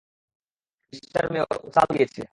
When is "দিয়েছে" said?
1.95-2.21